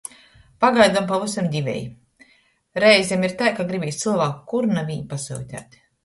[0.63, 1.83] Pagaidom pavysam diveji...
[2.83, 5.77] Reizem ir tai, ka gribīs cylvāku kur naviņ pasyuteit.